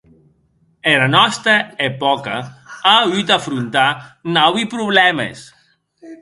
Era 0.91 1.09
nòsta 1.15 1.53
epòca 1.87 2.37
a 2.93 2.95
auut 3.03 3.29
d'afrontar 3.33 3.87
naui 4.39 4.67
problèmes. 4.73 5.45